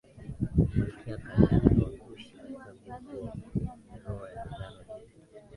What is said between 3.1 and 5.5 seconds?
mkuu wa Meroe Agano Jipya